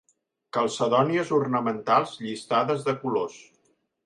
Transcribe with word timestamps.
Calcedònies 0.57 1.33
ornamentals 1.39 2.15
llistades 2.27 2.83
de 2.89 2.97
colors. 3.05 3.39